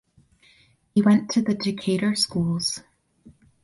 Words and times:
He 0.95 1.03
went 1.03 1.29
to 1.29 1.43
the 1.43 1.53
Decatur 1.53 2.15
schools. 2.15 2.81